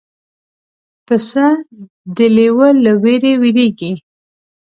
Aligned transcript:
پسه 1.05 1.47
د 2.15 2.17
لیوه 2.35 2.69
له 2.83 2.91
وېرې 3.01 3.33
وېرېږي. 3.41 3.91